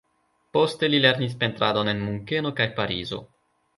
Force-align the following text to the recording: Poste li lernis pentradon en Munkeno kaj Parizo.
Poste 0.57 0.87
li 0.93 1.01
lernis 1.03 1.35
pentradon 1.43 1.91
en 1.93 2.01
Munkeno 2.07 2.53
kaj 2.61 2.67
Parizo. 2.81 3.21